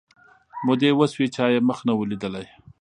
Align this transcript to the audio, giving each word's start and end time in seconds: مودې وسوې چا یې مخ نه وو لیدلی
مودې 0.65 0.91
وسوې 0.99 1.27
چا 1.35 1.45
یې 1.53 1.59
مخ 1.67 1.79
نه 1.87 1.93
وو 1.95 2.09
لیدلی 2.11 2.45